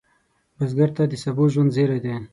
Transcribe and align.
بزګر 0.57 0.89
ته 0.97 1.03
د 1.07 1.13
سبو 1.23 1.45
ژوند 1.53 1.69
زېری 1.75 1.99
دی 2.03 2.15